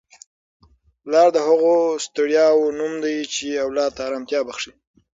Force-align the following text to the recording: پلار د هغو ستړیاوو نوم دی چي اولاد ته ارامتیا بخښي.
پلار 1.03 1.27
د 1.33 1.37
هغو 1.47 1.75
ستړیاوو 2.05 2.75
نوم 2.79 2.93
دی 3.03 3.15
چي 3.33 3.45
اولاد 3.65 3.91
ته 3.95 4.01
ارامتیا 4.07 4.39
بخښي. 4.47 4.71